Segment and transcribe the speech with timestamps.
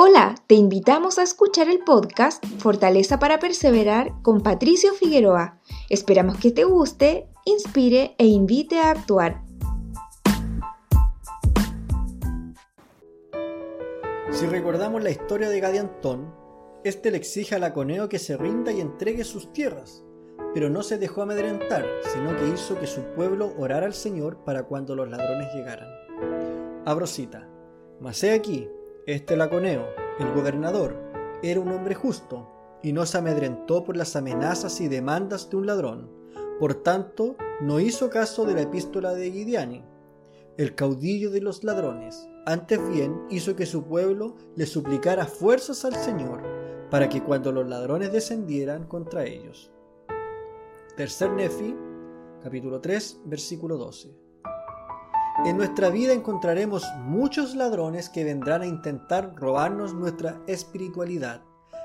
[0.00, 5.58] Hola, te invitamos a escuchar el podcast Fortaleza para Perseverar con Patricio Figueroa.
[5.90, 9.42] Esperamos que te guste, inspire e invite a actuar.
[14.30, 16.32] Si recordamos la historia de Gadiantón,
[16.84, 20.04] este le exige a Laconeo que se rinda y entregue sus tierras,
[20.54, 21.84] pero no se dejó amedrentar,
[22.14, 25.88] sino que hizo que su pueblo orara al Señor para cuando los ladrones llegaran.
[26.86, 27.48] Abrosita,
[28.00, 28.68] mas he aquí,
[29.08, 29.86] este Laconeo,
[30.20, 30.94] el gobernador,
[31.42, 32.46] era un hombre justo
[32.82, 36.10] y no se amedrentó por las amenazas y demandas de un ladrón.
[36.60, 39.82] Por tanto, no hizo caso de la epístola de Gidiani,
[40.58, 42.28] el caudillo de los ladrones.
[42.44, 46.42] Antes bien hizo que su pueblo le suplicara fuerzas al Señor,
[46.90, 49.72] para que cuando los ladrones descendieran contra ellos.
[50.98, 51.74] Tercer Nefi,
[52.42, 54.27] capítulo 3, versículo 12.
[55.44, 61.42] En nuestra vida encontraremos muchos ladrones que vendrán a intentar robarnos nuestra espiritualidad.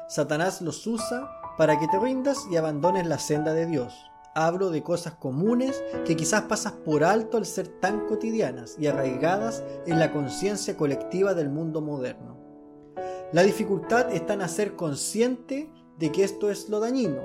[0.09, 3.93] Satanás los usa para que te rindas y abandones la senda de Dios.
[4.33, 9.63] Hablo de cosas comunes que quizás pasas por alto al ser tan cotidianas y arraigadas
[9.85, 12.39] en la conciencia colectiva del mundo moderno.
[13.31, 17.21] La dificultad está en hacer consciente de que esto es lo dañino.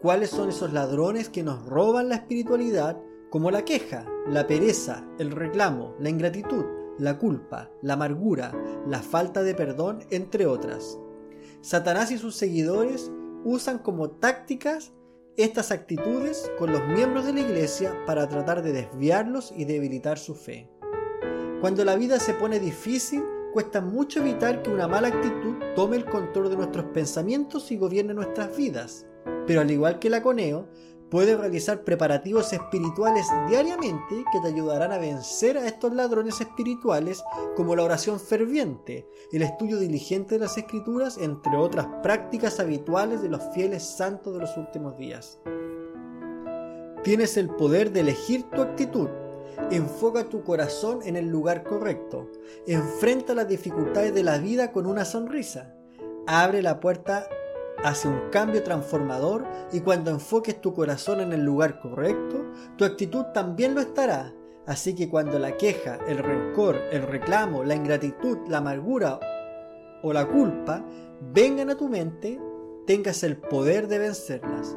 [0.00, 2.96] ¿Cuáles son esos ladrones que nos roban la espiritualidad
[3.30, 6.64] como la queja, la pereza, el reclamo, la ingratitud,
[6.98, 8.52] la culpa, la amargura,
[8.86, 10.98] la falta de perdón, entre otras.
[11.60, 13.10] Satanás y sus seguidores
[13.44, 14.92] usan como tácticas
[15.36, 20.34] estas actitudes con los miembros de la iglesia para tratar de desviarlos y debilitar su
[20.34, 20.70] fe.
[21.60, 26.04] Cuando la vida se pone difícil, cuesta mucho evitar que una mala actitud tome el
[26.04, 29.06] control de nuestros pensamientos y gobierne nuestras vidas.
[29.46, 30.68] Pero al igual que la coneo,
[31.14, 37.22] Puedes realizar preparativos espirituales diariamente que te ayudarán a vencer a estos ladrones espirituales
[37.54, 43.28] como la oración ferviente, el estudio diligente de las escrituras, entre otras prácticas habituales de
[43.28, 45.38] los fieles santos de los últimos días.
[47.04, 49.08] Tienes el poder de elegir tu actitud.
[49.70, 52.28] Enfoca tu corazón en el lugar correcto.
[52.66, 55.76] Enfrenta las dificultades de la vida con una sonrisa.
[56.26, 57.28] Abre la puerta
[57.82, 62.44] hace un cambio transformador y cuando enfoques tu corazón en el lugar correcto,
[62.76, 64.32] tu actitud también lo estará.
[64.66, 69.20] Así que cuando la queja, el rencor, el reclamo, la ingratitud, la amargura
[70.02, 70.84] o la culpa
[71.32, 72.40] vengan a tu mente,
[72.86, 74.76] tengas el poder de vencerlas.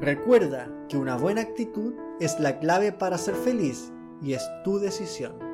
[0.00, 5.53] Recuerda que una buena actitud es la clave para ser feliz y es tu decisión.